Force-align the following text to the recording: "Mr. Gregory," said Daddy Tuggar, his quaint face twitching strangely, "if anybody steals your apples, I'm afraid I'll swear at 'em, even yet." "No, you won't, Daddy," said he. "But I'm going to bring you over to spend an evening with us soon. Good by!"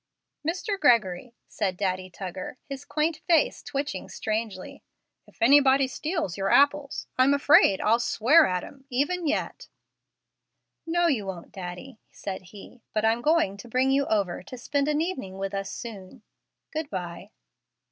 "Mr. 0.43 0.79
Gregory," 0.79 1.35
said 1.47 1.77
Daddy 1.77 2.09
Tuggar, 2.09 2.57
his 2.67 2.85
quaint 2.85 3.17
face 3.27 3.61
twitching 3.61 4.09
strangely, 4.09 4.81
"if 5.27 5.39
anybody 5.43 5.85
steals 5.87 6.37
your 6.37 6.49
apples, 6.49 7.05
I'm 7.19 7.35
afraid 7.35 7.79
I'll 7.79 7.99
swear 7.99 8.47
at 8.47 8.63
'em, 8.63 8.85
even 8.89 9.27
yet." 9.27 9.67
"No, 10.87 11.05
you 11.05 11.27
won't, 11.27 11.51
Daddy," 11.51 11.99
said 12.09 12.45
he. 12.49 12.81
"But 12.95 13.05
I'm 13.05 13.21
going 13.21 13.57
to 13.57 13.67
bring 13.69 13.91
you 13.91 14.07
over 14.07 14.41
to 14.41 14.57
spend 14.57 14.87
an 14.87 15.01
evening 15.01 15.37
with 15.37 15.53
us 15.53 15.69
soon. 15.69 16.23
Good 16.73 16.89
by!" 16.89 17.29